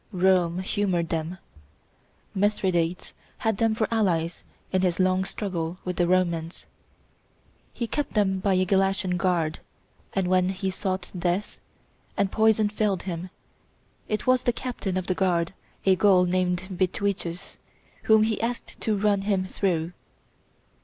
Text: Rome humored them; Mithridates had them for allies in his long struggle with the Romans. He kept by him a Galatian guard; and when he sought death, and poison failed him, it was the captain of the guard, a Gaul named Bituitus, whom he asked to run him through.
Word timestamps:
Rome 0.13 0.57
humored 0.57 1.09
them; 1.09 1.37
Mithridates 2.33 3.13
had 3.37 3.57
them 3.57 3.75
for 3.75 3.87
allies 3.93 4.43
in 4.71 4.81
his 4.81 4.99
long 4.99 5.23
struggle 5.23 5.77
with 5.85 5.97
the 5.97 6.07
Romans. 6.07 6.65
He 7.71 7.85
kept 7.85 8.15
by 8.15 8.21
him 8.21 8.41
a 8.43 8.65
Galatian 8.65 9.15
guard; 9.17 9.59
and 10.13 10.27
when 10.27 10.49
he 10.49 10.71
sought 10.71 11.11
death, 11.15 11.59
and 12.17 12.31
poison 12.31 12.69
failed 12.69 13.03
him, 13.03 13.29
it 14.07 14.25
was 14.25 14.41
the 14.41 14.53
captain 14.53 14.97
of 14.97 15.05
the 15.05 15.13
guard, 15.13 15.53
a 15.85 15.95
Gaul 15.95 16.25
named 16.25 16.75
Bituitus, 16.75 17.59
whom 18.05 18.23
he 18.23 18.41
asked 18.41 18.81
to 18.81 18.97
run 18.97 19.21
him 19.21 19.45
through. 19.45 19.91